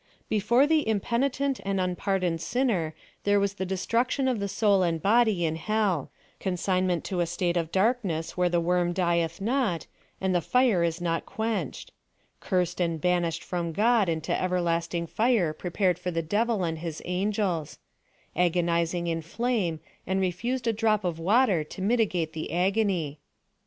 [0.29, 5.45] Before the impenitent and unpardoned sinner there was the destrnction of the soul and body
[5.45, 9.85] in hell— consignment to a state of darkness where the worm dieth not,
[10.19, 11.91] and the fire is not quenched—
[12.39, 17.77] cursed and banished from God into everlasting fire *;repared for the devil and his angels—
[18.35, 23.19] agonizing in flame, and refused a drop of water to mitigate the agony.